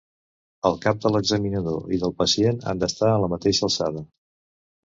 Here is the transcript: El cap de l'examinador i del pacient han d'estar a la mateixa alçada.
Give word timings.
El 0.69 0.77
cap 0.85 1.03
de 1.03 1.11
l'examinador 1.15 1.93
i 1.97 1.99
del 2.05 2.15
pacient 2.23 2.59
han 2.73 2.81
d'estar 2.85 3.11
a 3.13 3.23
la 3.25 3.31
mateixa 3.35 3.67
alçada. 3.69 4.07